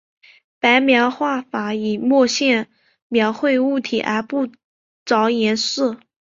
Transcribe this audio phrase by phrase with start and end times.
[0.59, 2.67] 白描画法以墨线
[3.07, 4.49] 描绘物体而不
[5.05, 5.99] 着颜色。